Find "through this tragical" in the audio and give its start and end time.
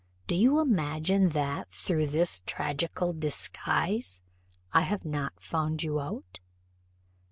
1.69-3.13